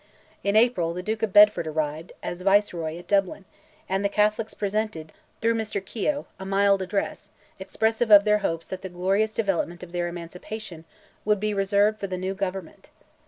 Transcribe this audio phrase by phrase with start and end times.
[0.43, 3.45] In April, the Duke of Bedford arrived, as Viceroy, at Dublin,
[3.87, 5.79] and the Catholics presented, through Mr.
[5.79, 10.85] Keogh, a mild address, expressive of their hopes that "the glorious development" of their emancipation
[11.23, 12.89] would be reserved for the new government.